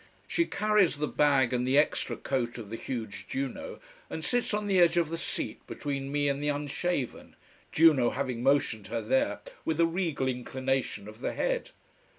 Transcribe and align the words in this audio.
She 0.27 0.45
carries 0.47 0.97
the 0.97 1.07
bag 1.07 1.53
and 1.53 1.67
the 1.67 1.77
extra 1.77 2.17
coat 2.17 2.57
of 2.57 2.71
the 2.71 2.75
huge 2.75 3.27
Juno, 3.27 3.79
and 4.09 4.25
sits 4.25 4.51
on 4.51 4.65
the 4.65 4.79
edge 4.79 4.97
of 4.97 5.09
the 5.11 5.17
seat 5.19 5.61
between 5.67 6.11
me 6.11 6.27
and 6.27 6.41
the 6.43 6.49
unshaven, 6.49 7.35
Juno 7.71 8.09
having 8.09 8.41
motioned 8.41 8.87
her 8.87 9.03
there 9.03 9.41
with 9.63 9.79
a 9.79 9.85
regal 9.85 10.27
inclination 10.27 11.07
of 11.07 11.19
the 11.19 11.33
head. 11.33 11.69